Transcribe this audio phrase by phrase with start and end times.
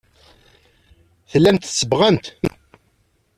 [1.31, 2.25] Tellamt tsebbɣemt.